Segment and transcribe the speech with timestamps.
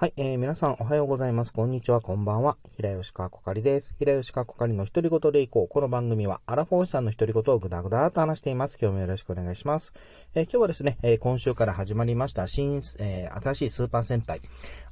[0.00, 1.52] はい、えー、皆さんおはようございます。
[1.52, 2.56] こんにちは、こんばんは。
[2.76, 3.96] 平吉川こかりです。
[3.98, 5.68] 平吉川こかりの独り言でいこう。
[5.68, 8.78] この番組は、アラフォーさんの独り言をぐだぐだと話しています。
[8.80, 9.92] 今日もよろしくお願いします。
[10.36, 14.40] えー、今日はですね、えー、今週から始まりました新、えー、新しいスーパー戦隊、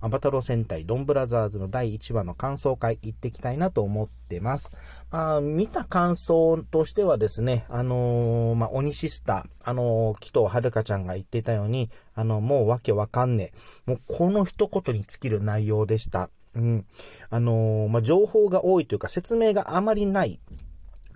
[0.01, 4.73] アバタロ戦隊ドンブラザーズの第1話の感想会行ってきたいなと思ってます。
[5.11, 13.53] あ見た感想としてはですね、あのー、まあ、鬼シスター、あのー、紀藤遥ちゃんが言ってたように、あの、もうわけわかんね
[13.87, 13.91] え。
[13.91, 16.29] もうこの一言に尽きる内容でした。
[16.57, 16.87] うん。
[17.31, 20.41] あのー、まあ、情報が多いというか説明があまりない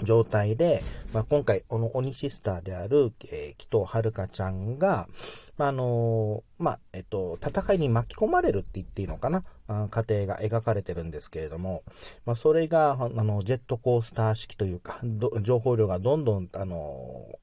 [0.02, 0.82] 状態で、
[1.12, 5.08] まあ、今回、この鬼シスターである、えー、紀藤遥ちゃんが、
[5.56, 9.44] まあ、あのー、まあ、えっと、戦いに巻き込まれるって言っていいのかな？
[9.90, 11.82] 過程が描かれてるんですけれども、
[12.26, 15.00] まあ、それが、あの、ジェットコースター式というか、
[15.42, 17.36] 情報量がどんどん、あのー、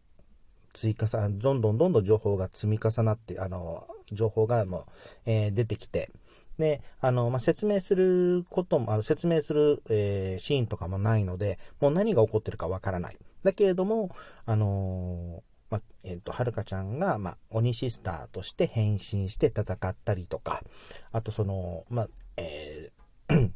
[0.73, 4.83] 追加さ、どんどんどんどん情報が積み重なって、あの、情報がもう、
[5.25, 6.11] えー、出てきて、
[6.57, 13.17] で、あの、まあ、説明することも、あの、説明する、えー、シーンとかもないので、もう何が起こってるかわからない。
[13.43, 20.63] だけれども、あのー、まあ、えっ、ー、と、はるかちゃんが、まあ、鬼シスターとして変身して戦ったりとか、
[21.11, 23.51] あとその、まあ、えー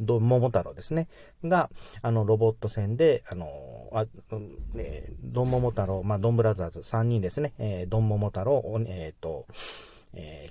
[0.00, 1.08] ど、桃太郎ですね。
[1.44, 1.70] が、
[2.02, 4.06] あの、ロボット戦で、あの、あ、
[4.76, 7.52] えー、ドン桃太郎、まあ、ドンブラザーズ3人ですね。
[7.58, 9.46] えー、ドン桃太郎、えっ、ー、と、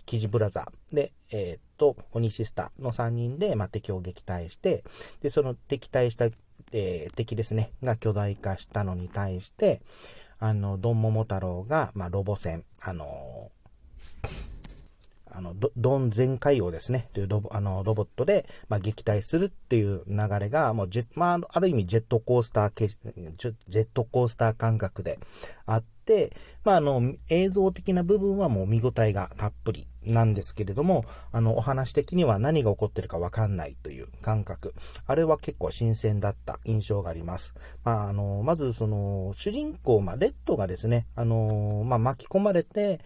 [0.09, 0.95] キジブラザー。
[0.95, 4.83] で、えっ、ー、と、鬼シスターの3人で、まあ、敵を撃退して、
[5.21, 6.25] で、その敵対した、
[6.71, 9.83] えー、敵ですね、が巨大化したのに対して、
[10.39, 13.52] あの、ドンモモ太郎が、まあ、ロボ戦、あの
[15.31, 25.19] あの、ドン全海王ですね、というロボ、あの、ロボットで、まあ、撃退するっていう流れが、もうジェまあ、ある意味ジェットコースタージェットコースター感覚で
[25.66, 34.73] あって、まあ、あの、映像的な部分はもう見応えがたっぷりなんですけれども、あの、お話的には何が起こってるかわかんないという感覚。
[35.05, 37.53] あれは結構新鮮だった印象があります。
[37.83, 42.99] まあ、あの、まずその、主人公、まあ、レッドがですね、あの、まあ、巻き込まれて、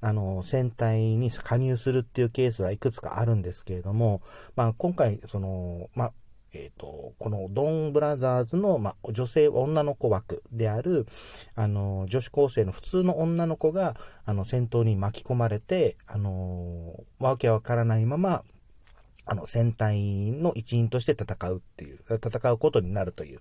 [0.00, 4.22] あの、戦隊に加入するっていうケースはいくつかあるんですけれども、
[4.56, 6.12] まあ、今回、その、まあ、
[6.52, 11.06] えっ、ー、と、このドンブラザーズの、まあ、女性、女の子枠である、
[11.54, 18.44] あの、女子高生の普通の女の子が、あの、戦闘に巻き込まれて、あの、わけわからないまま、
[19.28, 23.40] あの、戦隊の一員として戦うっていう、戦うことになるという、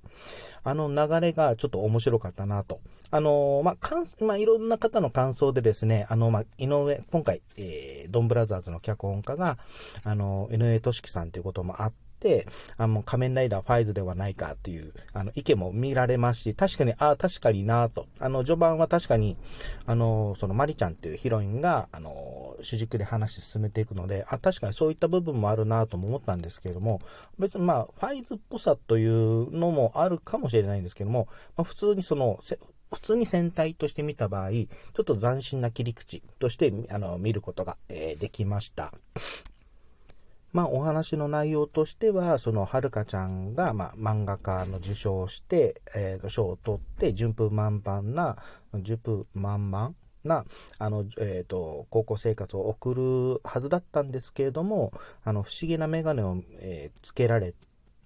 [0.63, 2.81] あの流れがちょっと面白かったなと。
[3.09, 9.57] あの、まあ、かん、まあ、いろんな方の感想でですね、あの、まあ、井上、今回、えー、ドンブラザーズの脚本家が、
[10.03, 18.07] あの、井上俊樹さんということもあって、、あの、仮面ライダーファイズではないかっていう、あの、意見も見られますし、確かに、ああ、確かになと。
[18.19, 19.37] あの、序盤は確かに、
[19.85, 27.01] あの、そのマリちゃんっていうヒロインが、あの、主軸で話進めていくので、あ、確かにそういった部分もあるなとも思ったんですけれども、
[27.39, 32.39] 別にまあ、ファイズっぽさというのもあるかもしれないんですけども、まあ、普通にその、
[32.91, 38.93] 普通に戦隊として見た場合、ちょっと斬新な切り口として、あの、見ることが、えー、できました。
[40.53, 48.37] まあ、お話の内容としては、その、はるかちゃんが、まあ、漫画家の受賞して、えー、賞を取って、順風満帆な、
[48.81, 49.93] 順風満々
[50.27, 50.45] な、
[50.77, 54.91] あの、えっ、ー、と、高校生活を送るはずだったんですけれども、
[55.23, 57.53] あの、不思議なメガネを、えー、つけられ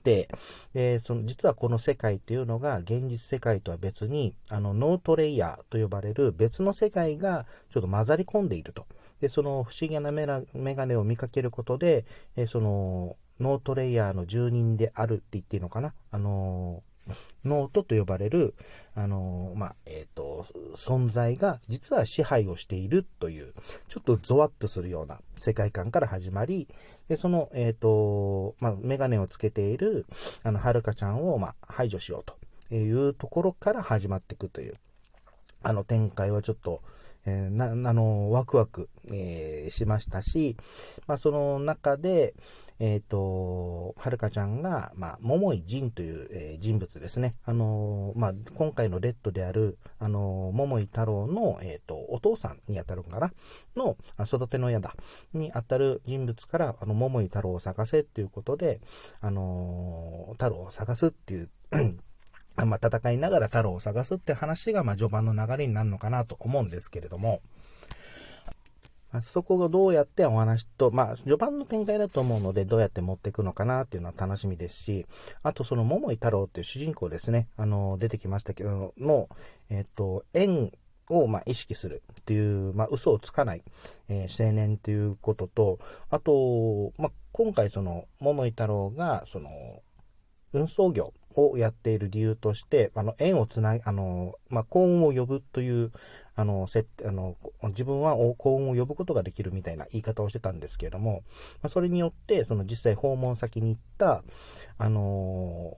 [0.04, 0.30] て、
[0.74, 8.86] で、その、実はこの世界っていうのが、現実世界とは別に、あの、ノートレイヤーと呼ばれる別の世界が、ちょっと混ざり込んでいると。
[9.20, 12.06] で、その不思議なメメガネを見かけることで、
[12.36, 15.94] えその、ノートレイヤーの住人であるって言っていいのかな？
[16.12, 16.84] あの
[17.44, 18.54] ノートと呼ばれる、
[18.96, 20.46] あのまあ、えっ、ー、と、
[20.76, 23.54] 存在が実は支配をしているという、
[23.88, 26.68] ちょっとゾワッとするような世界観から始まり、
[27.08, 30.06] で、その、えっ、ー、と、まあ、メガネをつけている、
[30.44, 32.24] あの、はるかちゃんを、まあ、排除しよう
[32.70, 34.76] というところから始まっていくという、
[35.64, 36.82] あの展開はちょっと、
[37.26, 40.58] えー、な、あの、ワクワク、えー、しましたし、
[41.08, 42.34] まあ、その中で、
[42.80, 47.36] えっ、ー、と、はるかちゃんが、まあ、桃井仁という、えー、人物ですね。
[47.46, 53.32] あのまあ、今回のレッドである、あの桃井太郎の、えっ、と、お父さんにあたるんかな？
[53.76, 54.96] の、育ての親だ、
[55.34, 58.82] にあたる人物から、あの、桃井太郎を探せっていうことで、
[59.20, 61.50] あの太郎を探すっていう
[62.58, 67.42] まあ、戦いながら太郎を探すって話が、まあ、序盤の流れになるのかなと思うんですけれども、
[69.22, 75.06] そこがどうやってお話と、まあ、序盤の展開だと思うので、どうやって持っていくのかなっていうのは楽しみですし、
[75.44, 79.28] あとその桃井太郎っていう主人公ですね、あの、出てきましたけど、の、
[79.70, 80.72] えっ、と、縁
[81.10, 83.64] を、ま、意識するっていう、まあ、嘘をつかない、
[84.08, 89.50] えー、青年ということと、あと、まあ、今回その、桃井太郎が、その、
[90.54, 95.92] 運送業をやっている理由として、あの、縁をつない、あの、まあ、幸運を呼ぶという、
[96.36, 101.24] あの、せあの自分は幸運を呼ぶことができるみたいな言い方をしてたんですけれども、
[101.62, 104.24] まあ、それによって、その実際訪問先に行った、
[104.78, 105.78] あの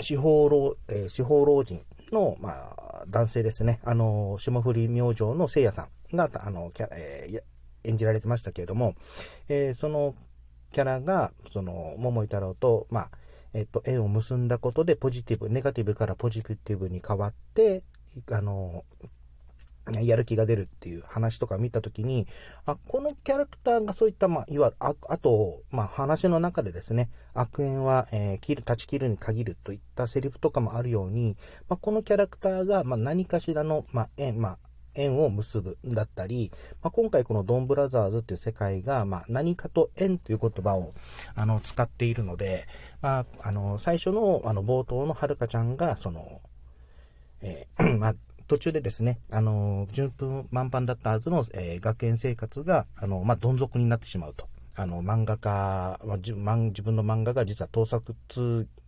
[0.00, 7.42] 司法老、えー、司法老人の、まあ、男性ですね、あの、霜降り明星の聖夜さんが、あの、えー、
[7.84, 8.94] 演じられてましたけれども、
[9.48, 10.14] えー、その
[10.72, 13.10] キャラが、その、桃井太郎と、まあ、
[13.54, 17.82] えっと、縁を結んだことで、ポジティブ、ネガティブからポジティブに変わって、
[18.30, 18.84] あの、
[20.02, 22.26] やる気が出るっていう話とか見たときに、
[22.66, 31.36] あ、このキャラクターがそういった、まあ、いわあ、あと、まあ、話の中でですね、悪縁は、えー、切る、断ち切るに限るといったセリフとかもあるように、
[31.68, 34.58] まあ、このキャラクターが、まあ、何かしらの、まあ、縁、まあ、
[34.98, 36.50] 縁を結ぶだったり、
[36.82, 40.94] まあ、今回このドンブラザーズっていう世界が、まあ、何かと縁という言葉を、
[41.34, 42.66] あの、使っているので、
[43.00, 46.40] まあ、あの、最初の、あの、冒頭のはるかちゃんが、その、
[47.40, 48.14] えー、 まあ、
[48.48, 54.48] 途中でですね、あの、順風満帆だったはずの、えー、学園生活が、あの、まあ、どん底になってしまうと。
[54.74, 56.16] あの、漫画家、まあ、
[56.56, 58.14] 自分の漫画が実は盗作、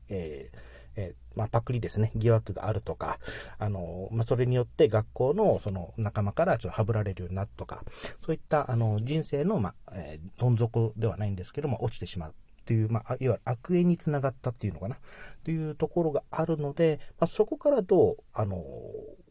[0.08, 0.69] えー、
[1.00, 3.18] えー、まあ、パクリですね、疑惑があるとか、
[3.58, 7.84] あの、まあ、それによって学校のその仲間からちょっとはぶられるようになるとか、
[8.24, 12.34] そういったあの人生の、まあ、えー、どん底ではないんですけども、落ちてしまう。
[12.60, 14.98] っていう、まあ、いわゆる悪縁につながったっていうのかな、
[15.44, 18.62] というところがあるので、まあ、そこからどう、あの、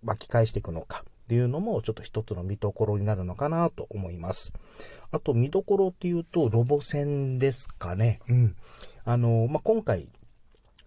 [0.04, 4.51] 巻き返していくのかっていうのも、ちょっと一つの見どころになるのかなと思います。
[5.12, 8.19] あと、見どころっていうと、ロボ戦ですかね。
[8.27, 8.56] うん。
[9.06, 10.10] あの、まあ、今回、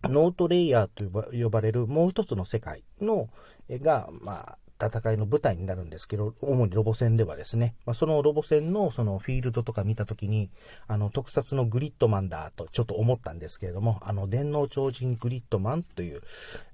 [0.04, 3.28] ノートレイヤーと呼ばれるもう一つの世界の、
[3.70, 4.58] が、まあ、
[4.88, 10.50] 戦いの舞台になるんですけど、主にロボ戦ではですね、まあ、そのロボ戦のそのフィールドとか見たときに、
[10.88, 16.22] あの、特撮のグリッドマンだとちょっと思ったんですけれども、あの、電脳超人グリッドマンという、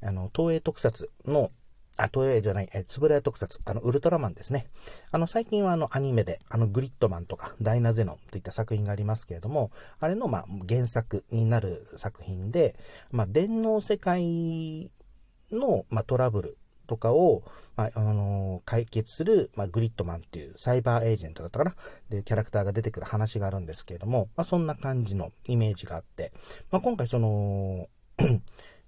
[0.03, 1.51] あの、東映特撮の
[1.99, 4.69] あ、東映じゃない、え、つぶらや特撮、あの、ウルトラマンですね。
[5.11, 12.77] あの、最近はあの、アニメで、あの、グリッドマンとか、ダイナゼノンといった作品がありますけれども、あれの、まあ、原作になる作品で、
[13.11, 14.93] まあ、電脳世界
[15.51, 17.43] の、まあ、トラブルとかを、
[17.77, 21.75] まあ、あのー、解決する、まあ、グリッドマンっていうハイパーエージェントだったかな
[22.11, 26.33] で、キャラクターが出てくる話があるんですけれども、まあ、そんな感じのイメージがあって、
[26.71, 27.89] まあ、今回その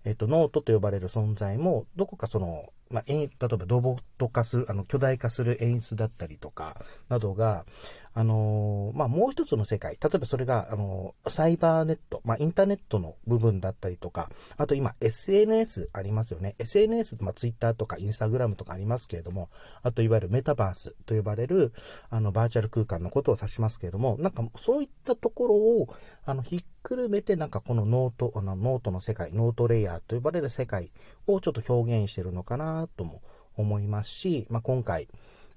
[0.04, 6.76] えっと、ノートと呼ばれる存在も、どこかその、まあ、例えばロボット化する、あの、巨大化する演出だったりとか、
[7.08, 7.64] などが、
[8.12, 16.56] あのー、まあ、もう一つの世界、例えばそれが、あのー、サイバーネット、まあ、インターネットの部分だったりとか、あと今、SNS ありますよね。
[16.58, 19.48] SNS、まあ、Twitter とか Instagram とかありますけれども、
[19.82, 21.72] あといわゆるメタバースと呼ばれる、
[22.10, 25.88] あの、バーチャル空間のことを指しますけれども、なんか、そういったところを、
[26.24, 30.90] あの、ひっくるめて、なんかこのノート、あの、ノートの世界、ノートレイヤーと呼ばれる世界
[31.34, 33.22] をちょっと表現してるのかなとも
[33.56, 35.08] 思いますし、まあ、今回、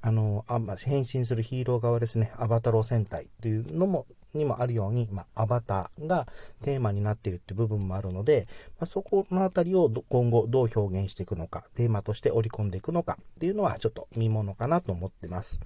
[0.01, 6.27] あの、あまあ、変身するヒーロー側ですね、アバタロー戦隊っていうのも、にもあるように、まあ、アバターが
[6.63, 8.47] テーマになっているって部分もあるので、
[8.79, 15.59] まあ、そこのあたりを今後どう表現していくのか、テーマとして織り込んでいくのかっていうのはちょっと見ものかなと思ってます。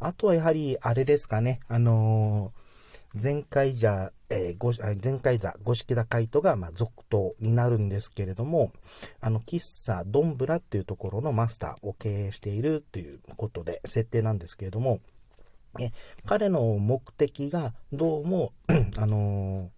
[0.00, 2.59] あとはやはり、あれですかね、あのー
[3.12, 8.70] 前回じゃ、えー、前回座、五色田海人が、まあ、続投になるんですけれども、
[9.20, 15.00] あの、喫茶ドンブラっていうところのマスターを経営しているということで、設定なんですけれども、
[15.80, 15.90] え
[16.24, 18.52] 彼の目的が、どうも、
[18.96, 19.68] あのー、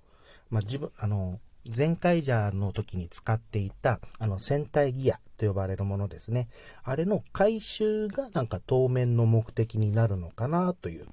[0.50, 6.49] まあ、自分、あのー、前回ジャーの時に使っていた、あの、戦隊ギアと呼ばれるものですね。
[6.83, 11.06] あれの回収がなんか当面の目的になるのかなという、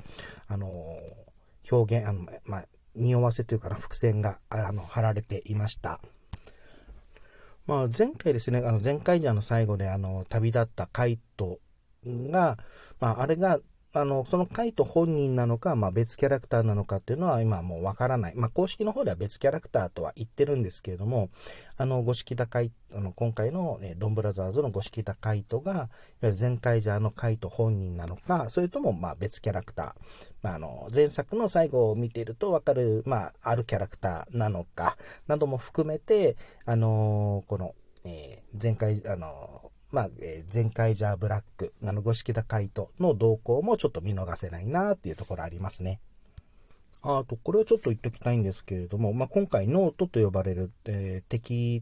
[0.49, 1.28] あのー
[1.71, 5.99] 表現、あの、まあ、匂わせというかな、伏線が、あの、貼られていました。
[7.65, 11.59] まあ、前回ですね、あの、前回じゃの最後で、あの、旅立ったカイト
[12.05, 12.57] が、
[12.99, 13.59] まあ、あれが
[13.91, 18.35] あの、そのカイト本人なのか、まあ別キャラクターなのかっていうのは今もうわからない。
[18.35, 21.29] まあ公式の方では別キャラクターとは言ってるんですけれども、
[21.75, 25.89] あの、五色高い、あの、今回の、ね、ドンブラザーズの五色高いとが、いわ
[26.21, 29.93] ゆる前回じゃあのカイト本人なのか、それともまあ別キャラクター。
[30.43, 45.99] まああの、前作の最後を見ているとわかる、まああるキャラクターなのか、なども含めて、あのこの、えー、前回、あのまあ、えー、前回じゃブラック、あの、五色田海斗の動向もちょっと見逃せないなっていうところありますね。
[47.01, 51.81] あと、これをちょっと言っておきたいんですけれども、まあ、今回ノートと呼ばれる、えー、敵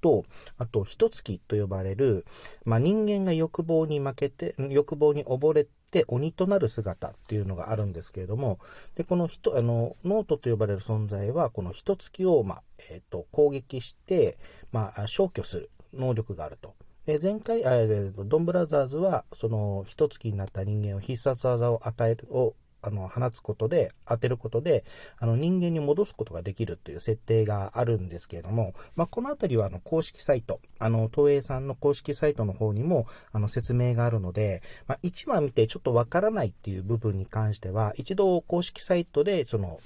[0.00, 0.24] と、
[0.58, 2.24] あと、一月と呼ばれる、
[2.64, 8.58] まあ、人間が欲望に負けて、欲望に溺れて鬼となる姿っていうのがあるんですけれども、
[8.96, 14.36] で、この人、あの、ノートと呼ばれる存在は、このヒトツ鬼を、まあ、えっ、ー、と、攻撃して、
[14.72, 16.74] まあ、消去する能力があると。
[17.06, 24.84] で前回、えー、ドンブラザーズは、その、ヒトツ鬼になった人間を必殺技を与える、をあの、放つことで、当てることで、
[25.18, 39.80] あの、人間に戻すことができるっていう設定があるんですけれども、まあ、このあたりは、あの、公式サイト、あの、東映さんの公式サイトの方にも、あの、説明があるので、まあ、1話見てちょっとわからないっていう部分に関しては、一度公式サイトで、その、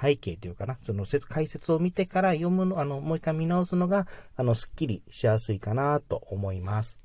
[0.00, 6.97] 背景というかな、その解説を見てから読むの、あの、もう一回見直すのが、あの、スッキリしやすいかなと思います。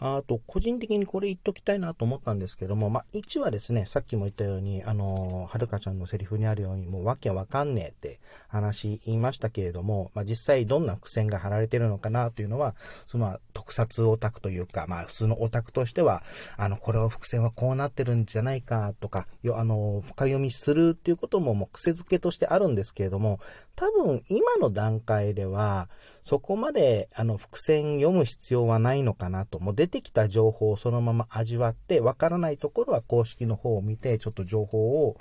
[0.00, 12.74] あと、個人的にこれ言っときたいなと思ったんですけども、まあ、1はですね、さっきも言ったように、あの、はるかちゃんのセリフにあるように、もうわけわかんねえって話言いましたけれども、まあ、実際どんな伏線が張られてるのかなというのは、
[13.08, 16.22] その、特撮オタクというか、まあ、普通のオタクとしては、
[16.56, 23.38] あの、これは伏線はこうなってるんじゃないかとか、よあの、深読みするっていうことももう癖づけとしてあるんですけれども、
[23.76, 25.88] 多分今の段階では、
[26.22, 29.58] そこまであの伏線読む必要はないのかなと。
[29.58, 35.16] もう出てきた情報をそのまま味わって、わからないところは公式の方を見て、ちょっと情報を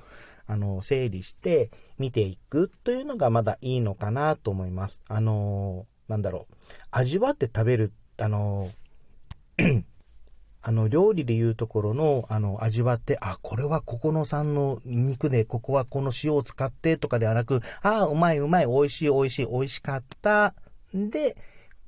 [0.47, 4.99] あの整理して見ていくというのがまだいいのかなと思います。
[5.07, 6.55] あのなんだろう。
[6.91, 8.69] 味わって食べる、あの
[10.61, 20.53] あの、料理でいうところの、あの、味わって、あ、これはここの産の肉で、ここはこの塩を使ってとかではなく、あ、うまいうまい、美味しい美味しい、美味しかった。
[20.93, 21.37] で、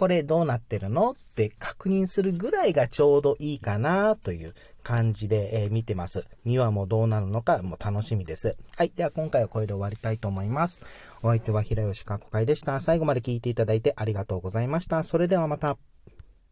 [0.01, 6.25] これどうなってるのって確認するぐらいがちょうどいいかなという感じで、えー、見てます。
[6.47, 8.57] 2話もどうなるのかも楽しみです。
[8.75, 8.91] はい。
[8.95, 10.83] では今回はこれで終わりたいと思います。
[11.21, 12.79] お相手は平吉かこかいでした。
[12.79, 15.03] 最後まで聞いていただいてありがとうございました。
[15.03, 15.77] それではまた。